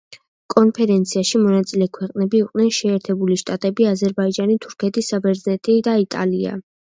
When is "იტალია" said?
6.05-6.57